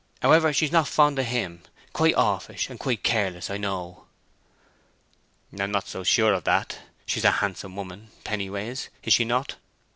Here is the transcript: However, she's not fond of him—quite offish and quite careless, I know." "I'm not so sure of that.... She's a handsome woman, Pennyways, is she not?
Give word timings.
However, 0.23 0.51
she's 0.51 0.71
not 0.71 0.87
fond 0.87 1.19
of 1.19 1.25
him—quite 1.27 2.15
offish 2.15 2.71
and 2.71 2.79
quite 2.79 3.03
careless, 3.03 3.51
I 3.51 3.57
know." 3.59 4.05
"I'm 5.55 5.69
not 5.69 5.87
so 5.87 6.03
sure 6.03 6.33
of 6.33 6.43
that.... 6.45 6.79
She's 7.05 7.23
a 7.23 7.33
handsome 7.33 7.75
woman, 7.75 8.09
Pennyways, 8.23 8.89
is 9.03 9.13
she 9.13 9.25
not? 9.25 9.57